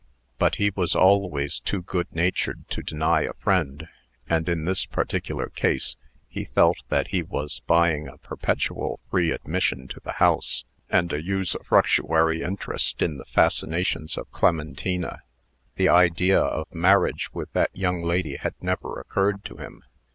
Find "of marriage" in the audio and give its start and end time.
16.39-17.31